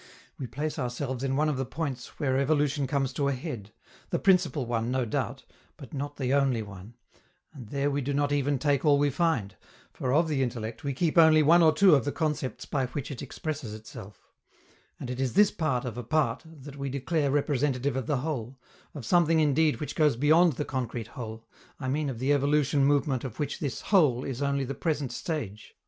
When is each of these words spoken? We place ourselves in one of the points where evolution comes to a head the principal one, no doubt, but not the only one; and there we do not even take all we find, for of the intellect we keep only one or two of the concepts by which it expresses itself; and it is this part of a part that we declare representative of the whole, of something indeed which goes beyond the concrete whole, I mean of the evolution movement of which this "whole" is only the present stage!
We 0.39 0.47
place 0.47 0.79
ourselves 0.79 1.23
in 1.23 1.35
one 1.35 1.47
of 1.47 1.57
the 1.57 1.63
points 1.63 2.19
where 2.19 2.39
evolution 2.39 2.87
comes 2.87 3.13
to 3.13 3.27
a 3.27 3.33
head 3.33 3.71
the 4.09 4.17
principal 4.17 4.65
one, 4.65 4.89
no 4.89 5.05
doubt, 5.05 5.45
but 5.77 5.93
not 5.93 6.17
the 6.17 6.33
only 6.33 6.63
one; 6.63 6.95
and 7.53 7.69
there 7.69 7.91
we 7.91 8.01
do 8.01 8.11
not 8.11 8.31
even 8.31 8.57
take 8.57 8.83
all 8.83 8.97
we 8.97 9.11
find, 9.11 9.55
for 9.93 10.11
of 10.11 10.27
the 10.27 10.41
intellect 10.41 10.83
we 10.83 10.95
keep 10.95 11.19
only 11.19 11.43
one 11.43 11.61
or 11.61 11.71
two 11.71 11.93
of 11.93 12.03
the 12.03 12.11
concepts 12.11 12.65
by 12.65 12.87
which 12.87 13.11
it 13.11 13.21
expresses 13.21 13.75
itself; 13.75 14.27
and 14.99 15.11
it 15.11 15.21
is 15.21 15.33
this 15.33 15.51
part 15.51 15.85
of 15.85 15.99
a 15.99 16.03
part 16.03 16.41
that 16.47 16.77
we 16.77 16.89
declare 16.89 17.29
representative 17.29 17.95
of 17.95 18.07
the 18.07 18.17
whole, 18.25 18.59
of 18.95 19.05
something 19.05 19.39
indeed 19.39 19.79
which 19.79 19.93
goes 19.95 20.15
beyond 20.15 20.53
the 20.53 20.65
concrete 20.65 21.09
whole, 21.09 21.47
I 21.79 21.87
mean 21.87 22.09
of 22.09 22.17
the 22.17 22.33
evolution 22.33 22.83
movement 22.85 23.23
of 23.23 23.37
which 23.37 23.59
this 23.59 23.81
"whole" 23.81 24.23
is 24.23 24.41
only 24.41 24.63
the 24.65 24.73
present 24.73 25.11
stage! 25.11 25.75